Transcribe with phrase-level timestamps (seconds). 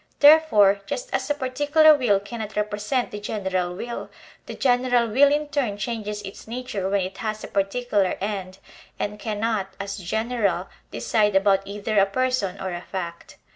[0.19, 4.09] There fore, just as a particular will cannot represent the gen eral will,
[4.47, 8.57] the general will in turn changes its nature when it has a particular end,
[8.97, 13.37] and cannot, as general, decide about either a i>erson or a fact.